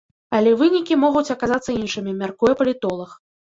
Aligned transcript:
Але 0.37 0.53
вынікі 0.61 0.97
могуць 1.03 1.31
аказацца 1.35 1.77
іншымі, 1.79 2.19
мяркуе 2.25 2.59
палітолаг. 2.67 3.17